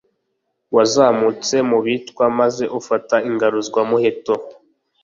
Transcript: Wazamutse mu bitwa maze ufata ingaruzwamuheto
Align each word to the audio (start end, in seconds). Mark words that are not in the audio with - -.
Wazamutse 0.75 1.55
mu 1.69 1.77
bitwa 1.85 2.25
maze 2.39 2.63
ufata 2.79 3.15
ingaruzwamuheto 3.29 4.33